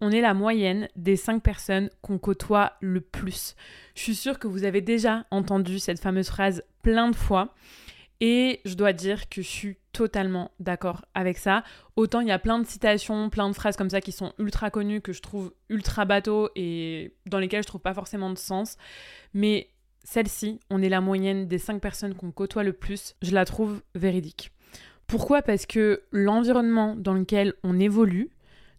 [0.00, 3.54] on est la moyenne des cinq personnes qu'on côtoie le plus.
[3.94, 7.54] Je suis sûre que vous avez déjà entendu cette fameuse phrase plein de fois.
[8.20, 11.62] Et je dois dire que je suis totalement d'accord avec ça.
[11.96, 14.70] Autant il y a plein de citations, plein de phrases comme ça qui sont ultra
[14.70, 18.76] connues, que je trouve ultra bateau et dans lesquelles je trouve pas forcément de sens.
[19.34, 19.70] Mais
[20.02, 23.82] celle-ci, on est la moyenne des cinq personnes qu'on côtoie le plus, je la trouve
[23.94, 24.50] véridique.
[25.06, 25.42] Pourquoi?
[25.42, 28.30] Parce que l'environnement dans lequel on évolue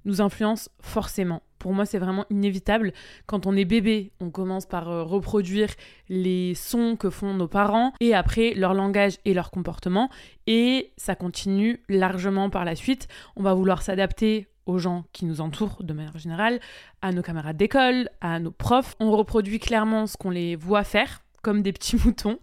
[0.07, 1.43] nous influence forcément.
[1.59, 2.93] Pour moi, c'est vraiment inévitable.
[3.25, 5.70] Quand on est bébé, on commence par euh, reproduire
[6.07, 10.09] les sons que font nos parents et après leur langage et leur comportement.
[10.45, 13.07] Et ça continue largement par la suite.
[13.35, 16.59] On va vouloir s'adapter aux gens qui nous entourent de manière générale,
[17.01, 18.95] à nos camarades d'école, à nos profs.
[18.99, 22.39] On reproduit clairement ce qu'on les voit faire comme des petits moutons,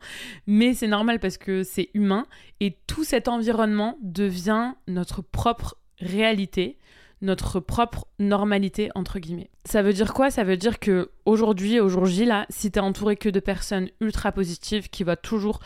[0.46, 2.27] mais c'est normal parce que c'est humain
[2.60, 6.78] et tout cet environnement devient notre propre réalité
[7.24, 9.51] notre propre normalité entre guillemets.
[9.64, 10.30] Ça veut dire quoi?
[10.30, 14.89] Ça veut dire que aujourd'hui, aujourd'hui là, si t'es entouré que de personnes ultra positives
[14.89, 15.61] qui voient toujours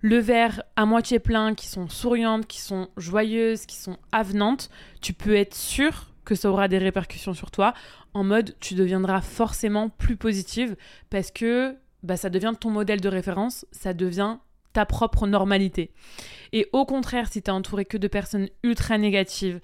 [0.00, 4.70] le verre à moitié plein, qui sont souriantes, qui sont joyeuses, qui sont avenantes,
[5.02, 7.74] tu peux être sûr que ça aura des répercussions sur toi.
[8.14, 10.76] En mode, tu deviendras forcément plus positive
[11.10, 14.38] parce que bah, ça devient ton modèle de référence, ça devient
[14.72, 15.92] ta propre normalité.
[16.52, 19.60] Et au contraire, si tu es entouré que de personnes ultra négatives,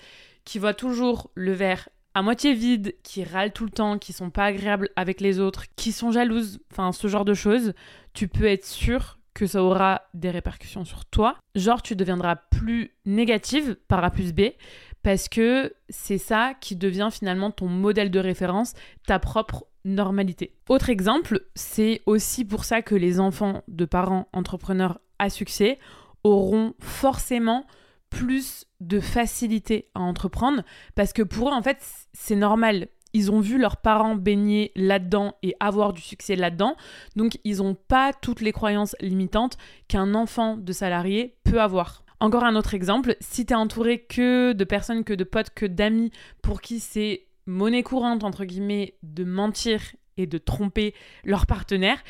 [0.47, 4.31] qui voient toujours le verre à moitié vide, qui râlent tout le temps, qui sont
[4.31, 7.75] pas agréables avec les autres, qui sont jalouses, enfin ce genre de choses,
[8.15, 11.37] tu peux être sûr que ça aura des répercussions sur toi.
[11.55, 14.53] Genre tu deviendras plus négative par A plus B
[15.03, 18.73] parce que c'est ça qui devient finalement ton modèle de référence,
[19.07, 20.57] ta propre normalité.
[20.71, 25.79] Autre exemple, c'est aussi pour ça que les enfants de parents entrepreneurs à succès
[26.25, 27.67] auront forcément
[28.11, 30.63] plus de facilité à entreprendre
[30.95, 31.79] parce que pour eux, en fait,
[32.13, 32.89] c'est normal.
[33.13, 36.77] Ils ont vu leurs parents baigner là-dedans et avoir du succès là-dedans.
[37.15, 39.57] Donc, ils n'ont pas toutes les croyances limitantes
[39.89, 42.05] qu'un enfant de salarié peut avoir.
[42.21, 45.67] Encore un autre exemple, si tu es entouré que de personnes, que de potes, que
[45.67, 46.11] d'amis
[46.43, 49.81] pour qui c'est monnaie courante, entre guillemets, de mentir
[50.17, 52.03] et de tromper leur partenaire,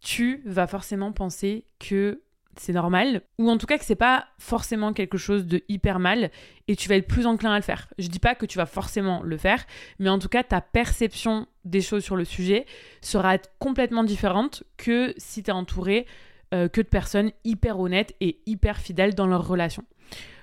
[0.00, 2.22] tu vas forcément penser que
[2.56, 6.30] c'est normal, ou en tout cas que c'est pas forcément quelque chose de hyper mal
[6.68, 7.88] et tu vas être plus enclin à le faire.
[7.98, 9.64] Je dis pas que tu vas forcément le faire,
[9.98, 12.66] mais en tout cas ta perception des choses sur le sujet
[13.00, 16.06] sera complètement différente que si tu es entouré
[16.52, 19.84] euh, que de personnes hyper honnêtes et hyper fidèles dans leur relation.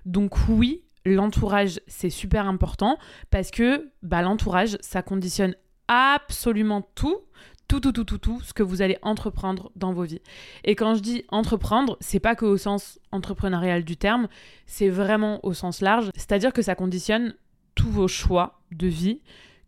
[0.05, 2.97] Donc oui, l'entourage c'est super important
[3.29, 5.55] parce que bah, l'entourage ça conditionne
[5.87, 7.19] absolument tout
[7.69, 10.21] tout, tout, tout, tout, tout ce que vous allez entreprendre dans vos vies.
[10.65, 14.27] Et quand je dis entreprendre, c'est pas que au sens entrepreneurial du terme,
[14.65, 16.09] c'est vraiment au sens large.
[16.15, 17.35] C'est-à-dire que ça conditionne
[17.75, 19.21] tous vos choix de vie,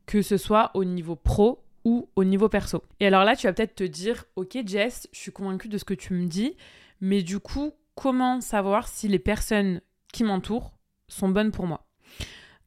[0.08, 2.84] que ce soit au niveau pro ou au niveau perso.
[3.00, 5.86] Et alors là, tu vas peut-être te dire, ok Jess, je suis convaincue de ce
[5.86, 6.58] que tu me dis,
[7.02, 9.80] mais du coup, comment savoir si les personnes
[10.12, 10.74] qui m'entourent
[11.08, 11.86] sont bonnes pour moi?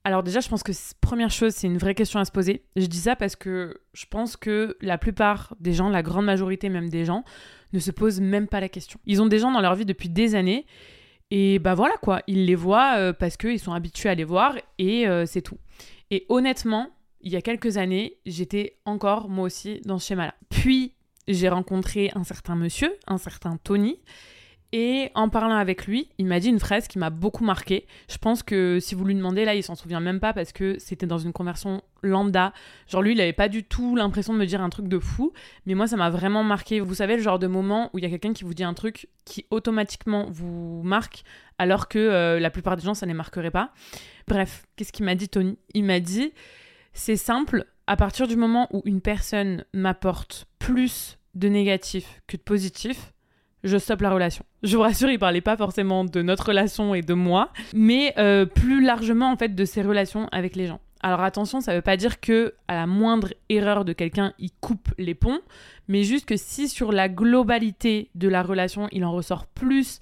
[0.04, 2.62] Alors déjà, je pense que première chose, c'est une vraie question à se poser.
[2.76, 6.68] Je dis ça parce que je pense que la plupart des gens, la grande majorité
[6.68, 7.24] même des gens,
[7.72, 9.00] ne se posent même pas la question.
[9.06, 10.66] Ils ont des gens dans leur vie depuis des années
[11.30, 14.56] et bah voilà quoi, ils les voient euh, parce qu'ils sont habitués à les voir
[14.78, 15.58] et euh, c'est tout.
[16.10, 16.90] Et honnêtement,
[17.22, 20.34] il y a quelques années, j'étais encore moi aussi dans ce schéma-là.
[20.50, 20.94] Puis
[21.26, 23.98] j'ai rencontré un certain monsieur, un certain Tony,
[24.72, 27.86] et en parlant avec lui, il m'a dit une phrase qui m'a beaucoup marqué.
[28.10, 30.76] Je pense que si vous lui demandez, là, il s'en souvient même pas parce que
[30.78, 32.52] c'était dans une conversion lambda.
[32.88, 35.32] Genre, lui, il avait pas du tout l'impression de me dire un truc de fou.
[35.66, 36.80] Mais moi, ça m'a vraiment marqué.
[36.80, 38.74] Vous savez, le genre de moment où il y a quelqu'un qui vous dit un
[38.74, 41.22] truc qui automatiquement vous marque,
[41.58, 43.72] alors que euh, la plupart des gens, ça ne les marquerait pas.
[44.26, 45.56] Bref, qu'est-ce qu'il m'a dit, Tony?
[45.74, 46.32] Il m'a dit
[46.94, 52.42] c'est simple, à partir du moment où une personne m'apporte plus de négatif que de
[52.42, 53.12] positif,
[53.64, 54.44] je stoppe la relation.
[54.62, 58.46] Je vous rassure, il parlait pas forcément de notre relation et de moi, mais euh,
[58.46, 60.80] plus largement en fait de ses relations avec les gens.
[61.00, 64.88] Alors attention, ça veut pas dire que à la moindre erreur de quelqu'un, il coupe
[64.96, 65.40] les ponts,
[65.88, 69.98] mais juste que si sur la globalité de la relation, il en ressort plus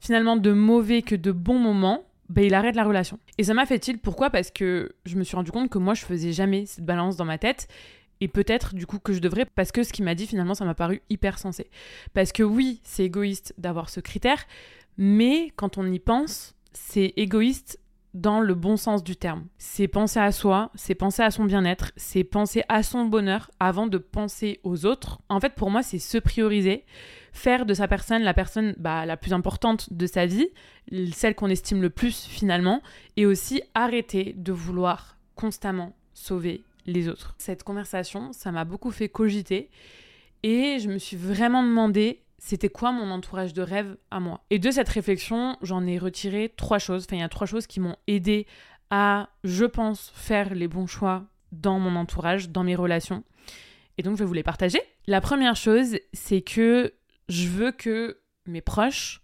[0.00, 3.18] finalement de mauvais que de bons moments, ben il arrête la relation.
[3.38, 4.30] Et ça m'a fait il pourquoi?
[4.30, 7.24] Parce que je me suis rendu compte que moi je faisais jamais cette balance dans
[7.24, 7.68] ma tête
[8.20, 10.64] et peut-être du coup que je devrais parce que ce qu'il m'a dit finalement ça
[10.64, 11.70] m'a paru hyper sensé.
[12.14, 14.44] Parce que oui, c'est égoïste d'avoir ce critère,
[14.96, 17.78] mais quand on y pense, c'est égoïste
[18.14, 19.46] dans le bon sens du terme.
[19.58, 23.86] C'est penser à soi, c'est penser à son bien-être, c'est penser à son bonheur avant
[23.86, 25.20] de penser aux autres.
[25.28, 26.84] En fait, pour moi, c'est se prioriser,
[27.32, 30.48] faire de sa personne la personne bah, la plus importante de sa vie,
[31.12, 32.82] celle qu'on estime le plus finalement,
[33.16, 37.34] et aussi arrêter de vouloir constamment sauver les autres.
[37.38, 39.70] Cette conversation, ça m'a beaucoup fait cogiter
[40.42, 44.44] et je me suis vraiment demandé c'était quoi mon entourage de rêve à moi?
[44.50, 47.04] Et de cette réflexion, j'en ai retiré trois choses.
[47.04, 48.46] Enfin, il y a trois choses qui m'ont aidé
[48.90, 53.24] à, je pense, faire les bons choix dans mon entourage, dans mes relations.
[53.98, 54.80] Et donc, je vais vous les partager.
[55.08, 56.94] La première chose, c'est que
[57.28, 59.20] je veux que mes proches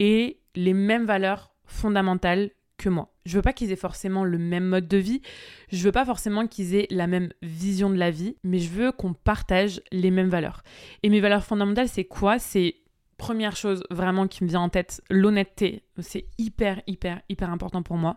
[0.00, 3.13] aient les mêmes valeurs fondamentales que moi.
[3.24, 5.22] Je veux pas qu'ils aient forcément le même mode de vie,
[5.70, 8.92] je veux pas forcément qu'ils aient la même vision de la vie, mais je veux
[8.92, 10.62] qu'on partage les mêmes valeurs.
[11.02, 12.38] Et mes valeurs fondamentales, c'est quoi?
[12.38, 12.76] C'est
[13.16, 15.84] première chose vraiment qui me vient en tête, l'honnêteté.
[16.00, 18.16] C'est hyper, hyper, hyper important pour moi.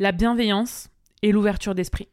[0.00, 0.88] La bienveillance
[1.22, 2.08] et l'ouverture d'esprit.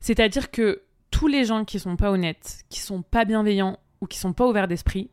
[0.00, 4.18] C'est-à-dire que tous les gens qui sont pas honnêtes, qui sont pas bienveillants ou qui
[4.18, 5.10] sont pas ouverts d'esprit,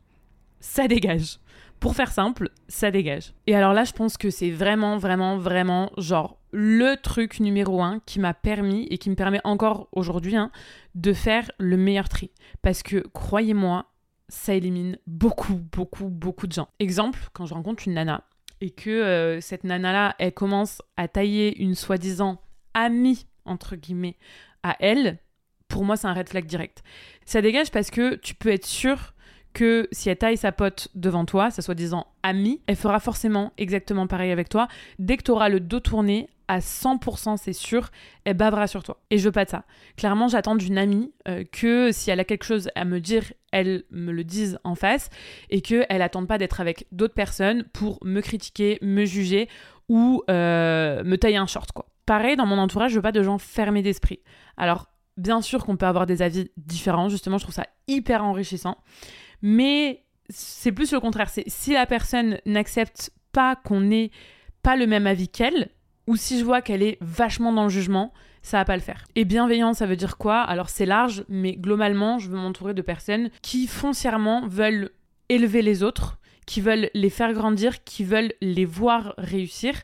[0.60, 1.38] ça dégage.
[1.80, 3.34] Pour faire simple, ça dégage.
[3.46, 8.00] Et alors là, je pense que c'est vraiment, vraiment, vraiment, genre, le truc numéro un
[8.06, 10.50] qui m'a permis et qui me permet encore aujourd'hui hein,
[10.94, 12.30] de faire le meilleur tri.
[12.62, 13.86] Parce que, croyez-moi,
[14.28, 16.68] ça élimine beaucoup, beaucoup, beaucoup de gens.
[16.78, 18.24] Exemple, quand je rencontre une nana
[18.60, 22.40] et que euh, cette nana-là, elle commence à tailler une soi-disant
[22.74, 24.16] amie, entre guillemets,
[24.62, 25.18] à elle,
[25.68, 26.82] pour moi, c'est un red flag direct.
[27.24, 29.14] Ça dégage parce que tu peux être sûr
[29.56, 33.54] que si elle taille sa pote devant toi, ça soit disant amie, elle fera forcément
[33.56, 34.68] exactement pareil avec toi.
[34.98, 37.88] Dès que tu auras le dos tourné, à 100%, c'est sûr,
[38.26, 39.00] elle bavera sur toi.
[39.10, 39.64] Et je veux pas de ça.
[39.96, 43.84] Clairement, j'attends d'une amie euh, que si elle a quelque chose à me dire, elle
[43.90, 45.08] me le dise en face
[45.48, 49.48] et qu'elle attende pas d'être avec d'autres personnes pour me critiquer, me juger
[49.88, 51.86] ou euh, me tailler un short, quoi.
[52.04, 54.20] Pareil, dans mon entourage, je veux pas de gens fermés d'esprit.
[54.58, 58.76] Alors, bien sûr qu'on peut avoir des avis différents, justement, je trouve ça hyper enrichissant.
[59.48, 61.30] Mais c'est plus le contraire.
[61.46, 64.10] Si la personne n'accepte pas qu'on ait
[64.64, 65.70] pas le même avis qu'elle,
[66.08, 68.12] ou si je vois qu'elle est vachement dans le jugement,
[68.42, 69.04] ça va pas le faire.
[69.14, 70.40] Et bienveillant, ça veut dire quoi?
[70.40, 74.90] Alors c'est large, mais globalement, je veux m'entourer de personnes qui foncièrement veulent
[75.28, 79.80] élever les autres, qui veulent les faire grandir, qui veulent les voir réussir,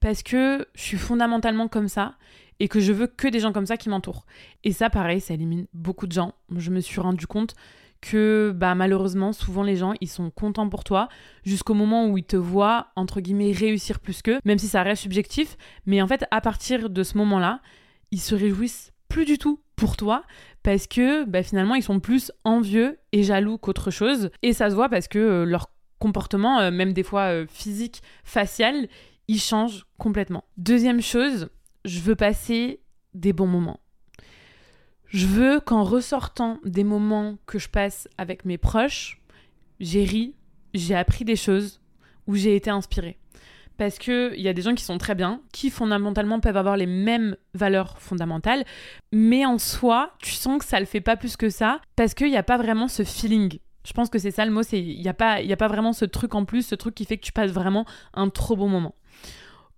[0.00, 2.14] parce que je suis fondamentalement comme ça
[2.60, 4.24] et que je veux que des gens comme ça qui m'entourent.
[4.64, 6.32] Et ça, pareil, ça élimine beaucoup de gens.
[6.56, 7.54] Je me suis rendu compte
[8.02, 11.08] que bah, malheureusement, souvent les gens, ils sont contents pour toi
[11.44, 15.02] jusqu'au moment où ils te voient, entre guillemets, réussir plus qu'eux, même si ça reste
[15.02, 15.56] subjectif.
[15.86, 17.60] Mais en fait, à partir de ce moment-là,
[18.10, 20.22] ils se réjouissent plus du tout pour toi
[20.62, 24.30] parce que bah, finalement, ils sont plus envieux et jaloux qu'autre chose.
[24.42, 28.02] Et ça se voit parce que euh, leur comportement, euh, même des fois euh, physique,
[28.24, 28.88] facial,
[29.28, 30.44] il change complètement.
[30.56, 31.50] Deuxième chose,
[31.84, 32.80] je veux passer
[33.14, 33.80] des bons moments.
[35.12, 39.20] Je veux qu'en ressortant des moments que je passe avec mes proches,
[39.78, 40.34] j'ai ri,
[40.72, 41.82] j'ai appris des choses
[42.26, 43.18] ou j'ai été inspirée.
[43.76, 46.86] Parce qu'il y a des gens qui sont très bien, qui fondamentalement peuvent avoir les
[46.86, 48.64] mêmes valeurs fondamentales,
[49.12, 52.30] mais en soi, tu sens que ça le fait pas plus que ça, parce qu'il
[52.30, 53.58] n'y a pas vraiment ce feeling.
[53.84, 55.92] Je pense que c'est ça le mot, il n'y a, pas, y a pas vraiment
[55.92, 57.84] ce truc en plus, ce truc qui fait que tu passes vraiment
[58.14, 58.94] un trop bon moment.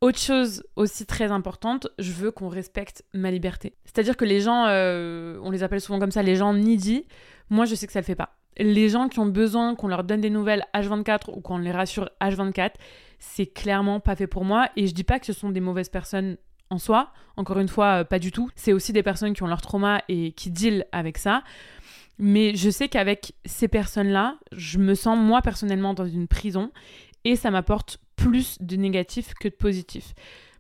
[0.05, 3.73] Autre chose aussi très importante, je veux qu'on respecte ma liberté.
[3.87, 7.07] C'est-à-dire que les gens, euh, on les appelle souvent comme ça, les gens needy,
[7.49, 8.37] moi je sais que ça le fait pas.
[8.59, 12.11] Les gens qui ont besoin qu'on leur donne des nouvelles H24 ou qu'on les rassure
[12.21, 12.73] H24,
[13.19, 14.69] c'est clairement pas fait pour moi.
[14.77, 16.37] Et je dis pas que ce sont des mauvaises personnes
[16.69, 18.51] en soi, encore une fois, euh, pas du tout.
[18.57, 21.43] C'est aussi des personnes qui ont leur trauma et qui deal avec ça.
[22.19, 26.73] Mais je sais qu'avec ces personnes-là, je me sens moi personnellement dans une prison
[27.25, 30.15] et ça m'apporte plus de négatif que de positif.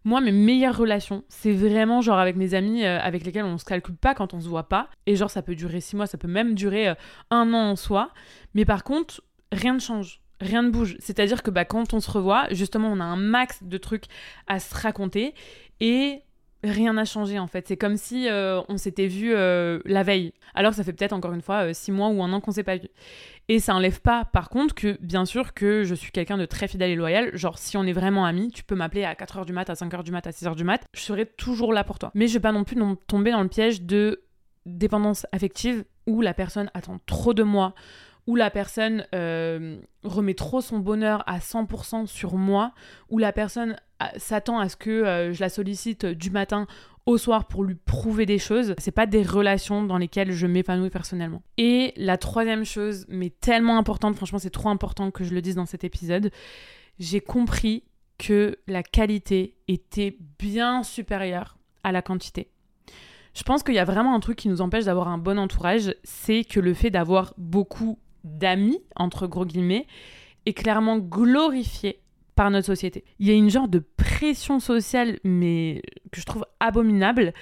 [0.04, 3.64] Moi, mes meilleures relations, c'est vraiment genre avec mes amis euh, avec lesquels on se
[3.64, 4.90] calcule pas quand on se voit pas.
[5.06, 6.94] Et genre, ça peut durer six mois, ça peut même durer euh,
[7.30, 8.10] un an en soi.
[8.54, 10.20] Mais par contre, rien ne change.
[10.40, 10.96] Rien ne bouge.
[10.98, 14.04] C'est-à-dire que bah, quand on se revoit, justement, on a un max de trucs
[14.46, 15.32] à se raconter.
[15.80, 16.20] Et
[16.64, 17.68] rien n'a changé en fait.
[17.68, 20.32] C'est comme si euh, on s'était vu euh, la veille.
[20.54, 22.52] Alors que ça fait peut-être encore une fois euh, six mois ou un an qu'on
[22.52, 22.88] s'est pas vu.
[23.48, 26.68] Et ça enlève pas par contre que bien sûr que je suis quelqu'un de très
[26.68, 27.36] fidèle et loyal.
[27.36, 30.02] Genre si on est vraiment amis, tu peux m'appeler à 4h du mat, à 5h
[30.02, 30.82] du mat, à 6h du mat.
[30.94, 32.10] Je serai toujours là pour toi.
[32.14, 34.22] Mais je vais pas non plus tomber dans le piège de
[34.66, 37.74] dépendance affective où la personne attend trop de moi
[38.26, 39.06] où la personne
[40.02, 42.72] remet trop son bonheur à 100% sur moi,
[43.10, 43.76] où la personne
[44.16, 46.66] s'attend à ce que euh, je la sollicite du matin
[47.06, 48.74] au soir pour lui prouver des choses.
[48.78, 51.42] C'est pas des relations dans lesquelles je m'épanouis personnellement.
[51.58, 55.54] Et la troisième chose, mais tellement importante, franchement, c'est trop important que je le dise
[55.54, 56.30] dans cet épisode,
[56.98, 57.84] j'ai compris
[58.16, 62.50] que la qualité était bien supérieure à la quantité.
[63.34, 65.94] Je pense qu'il y a vraiment un truc qui nous empêche d'avoir un bon entourage,
[66.04, 69.86] c'est que le fait d'avoir beaucoup d'amis, entre gros guillemets,
[70.46, 72.00] est clairement glorifié
[72.34, 73.04] par notre société.
[73.18, 77.32] Il y a une genre de pression sociale, mais que je trouve abominable,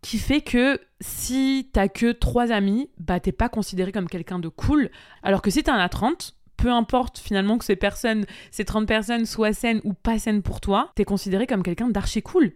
[0.00, 4.48] qui fait que si t'as que trois amis, bah t'es pas considéré comme quelqu'un de
[4.48, 4.90] cool.
[5.22, 9.26] Alors que si t'en as 30, peu importe finalement que ces personnes, ces 30 personnes
[9.26, 12.52] soient saines ou pas saines pour toi, t'es considéré comme quelqu'un d'archi cool.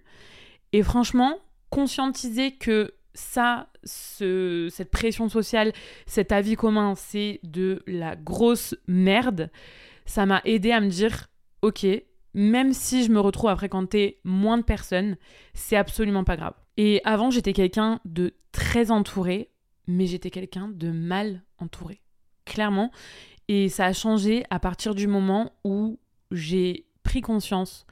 [0.73, 1.39] Et franchement,
[1.71, 5.73] conscientiser que ça, cette pression sociale,
[6.07, 9.51] cet avis commun, c'est de la grosse merde,
[10.07, 11.29] ça m'a aidé à me dire,
[11.63, 11.87] ok,
[12.35, 15.17] même si je me retrouve à fréquenter moins de personnes,
[15.53, 16.55] c'est absolument pas grave.
[16.77, 19.51] Et avant, j'étais quelqu'un de très entouré,
[19.87, 22.01] mais j'étais quelqu'un de mal entouré.
[22.45, 22.93] Clairement.
[23.49, 25.99] Et ça a changé à partir du moment où
[26.31, 27.85] j'ai pris conscience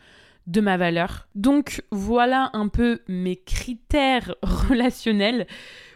[0.46, 1.28] de ma valeur.
[1.34, 5.46] Donc voilà un peu mes critères relationnels.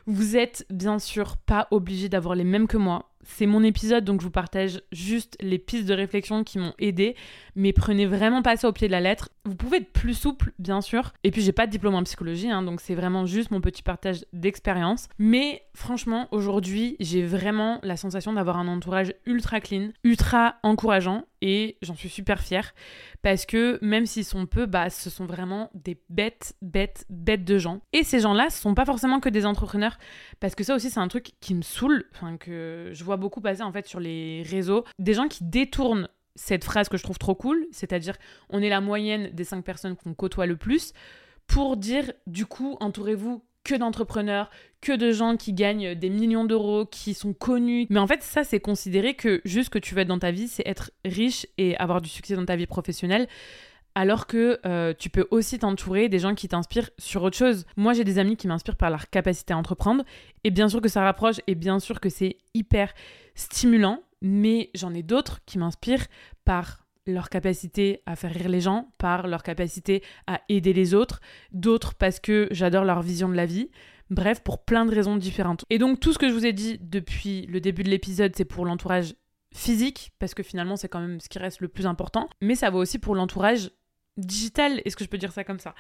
[0.07, 3.11] Vous êtes bien sûr pas obligé d'avoir les mêmes que moi.
[3.23, 7.17] C'est mon épisode, donc je vous partage juste les pistes de réflexion qui m'ont aidé.
[7.55, 9.29] Mais prenez vraiment pas ça au pied de la lettre.
[9.45, 11.13] Vous pouvez être plus souple, bien sûr.
[11.23, 13.83] Et puis, j'ai pas de diplôme en psychologie, hein, donc c'est vraiment juste mon petit
[13.83, 15.09] partage d'expérience.
[15.19, 21.25] Mais franchement, aujourd'hui, j'ai vraiment la sensation d'avoir un entourage ultra clean, ultra encourageant.
[21.43, 22.75] Et j'en suis super fière.
[23.23, 27.59] Parce que même s'ils sont peu, bah, ce sont vraiment des bêtes, bêtes, bêtes de
[27.59, 27.81] gens.
[27.93, 29.99] Et ces gens-là, ce sont pas forcément que des entrepreneurs.
[30.39, 32.05] Parce que ça aussi, c'est un truc qui me saoule.
[32.15, 34.85] Enfin, que je vois beaucoup passer en fait sur les réseaux.
[34.99, 38.17] Des gens qui détournent cette phrase que je trouve trop cool, c'est-à-dire
[38.49, 40.93] on est la moyenne des cinq personnes qu'on côtoie le plus,
[41.47, 44.51] pour dire du coup, entourez-vous que d'entrepreneurs,
[44.81, 47.87] que de gens qui gagnent des millions d'euros, qui sont connus.
[47.91, 50.31] Mais en fait, ça, c'est considérer que juste ce que tu veux être dans ta
[50.31, 53.29] vie, c'est être riche et avoir du succès dans ta vie professionnelle.
[53.95, 57.67] Alors que euh, tu peux aussi t'entourer des gens qui t'inspirent sur autre chose.
[57.77, 60.05] Moi, j'ai des amis qui m'inspirent par leur capacité à entreprendre.
[60.45, 62.95] Et bien sûr que ça rapproche et bien sûr que c'est hyper
[63.35, 66.07] stimulant mais j'en ai d'autres qui m'inspirent
[66.45, 71.21] par leur capacité à faire rire les gens, par leur capacité à aider les autres,
[71.53, 73.71] d'autres parce que j'adore leur vision de la vie.
[74.11, 75.65] Bref, pour plein de raisons différentes.
[75.71, 78.45] Et donc tout ce que je vous ai dit depuis le début de l'épisode, c'est
[78.45, 79.15] pour l'entourage
[79.55, 82.71] physique, parce que finalement c'est quand même ce qui reste le plus important, mais ça
[82.71, 83.71] vaut aussi pour l'entourage
[84.17, 85.75] digital, est-ce que je peux dire ça comme ça?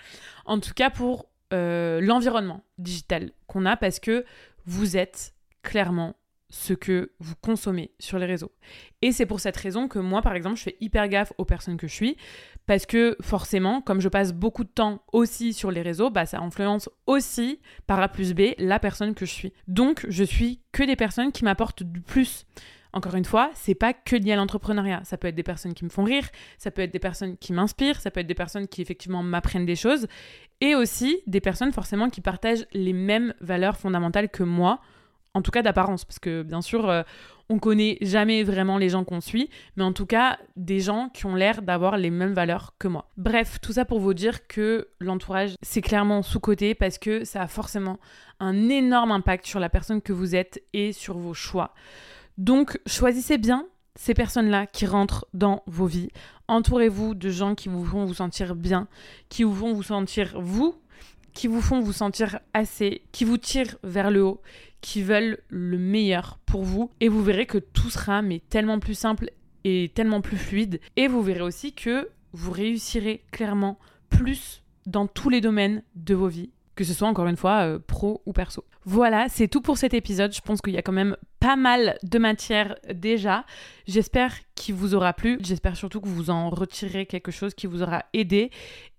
[0.45, 4.25] En tout cas pour euh, l'environnement digital qu'on a, parce que
[4.65, 6.15] vous êtes clairement
[6.51, 8.53] ce que vous consommez sur les réseaux.
[9.03, 11.77] Et c'est pour cette raison que moi, par exemple, je fais hyper gaffe aux personnes
[11.77, 12.17] que je suis,
[12.67, 16.41] parce que forcément, comme je passe beaucoup de temps aussi sur les réseaux, bah, ça
[16.41, 19.53] influence aussi, par A plus B, la personne que je suis.
[19.69, 22.47] Donc, je suis que des personnes qui m'apportent du plus.
[22.93, 25.03] Encore une fois, c'est pas que lié à l'entrepreneuriat.
[25.05, 26.29] Ça peut être des personnes qui me font rire,
[26.59, 29.67] ça peut être des personnes qui m'inspirent, ça peut être des personnes qui effectivement m'apprennent
[29.67, 30.09] des choses,
[30.61, 34.81] et aussi des personnes forcément qui partagent les mêmes valeurs fondamentales que moi
[35.35, 37.03] en tout cas d'apparence, parce que bien sûr, euh,
[37.49, 41.27] on connaît jamais vraiment les gens qu'on suit, mais en tout cas des gens qui
[41.27, 43.11] ont l'air d'avoir les mêmes valeurs que moi.
[43.17, 47.49] Bref, tout ça pour vous dire que l'entourage, c'est clairement sous-côté parce que ça a
[47.49, 47.99] forcément
[48.39, 51.75] un énorme impact sur la personne que vous êtes et sur vos choix.
[52.39, 56.11] Donc choisissez bien ces personnes-là qui rentrent dans vos vies.
[56.49, 58.89] Entourez-vous de gens qui vous font vous sentir bien,
[59.29, 60.77] qui vous font vous sentir vous,
[61.35, 64.41] qui vous font vous sentir assez, qui vous tirent vers le haut,
[64.81, 66.91] qui veulent le meilleur pour vous.
[67.01, 69.31] Et vous verrez que tout sera mais tellement plus simple
[69.65, 70.81] et tellement plus fluide.
[70.97, 76.29] Et vous verrez aussi que vous réussirez clairement plus dans tous les domaines de vos
[76.29, 78.65] vies, que ce soit encore une fois euh, pro ou perso.
[78.85, 80.35] Voilà, c'est tout pour cet épisode.
[80.35, 83.45] Je pense qu'il y a quand même pas mal de matière déjà.
[83.87, 85.39] J'espère qu'il vous aura plu.
[85.43, 88.51] J'espère surtout que vous en retirerez quelque chose qui vous aura aidé.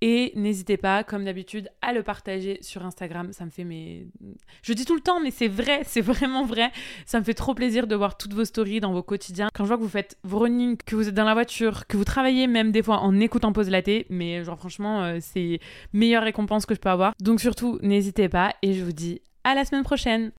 [0.01, 3.31] Et n'hésitez pas, comme d'habitude, à le partager sur Instagram.
[3.31, 4.07] Ça me fait mes...
[4.63, 6.71] Je dis tout le temps, mais c'est vrai, c'est vraiment vrai.
[7.05, 9.49] Ça me fait trop plaisir de voir toutes vos stories dans vos quotidiens.
[9.53, 12.03] Quand je vois que vous faites vos que vous êtes dans la voiture, que vous
[12.03, 15.59] travaillez même des fois en écoutant Pause Laté, mais genre franchement, euh, c'est
[15.93, 17.13] meilleure récompense que je peux avoir.
[17.21, 20.29] Donc surtout, n'hésitez pas et je vous dis à la semaine prochaine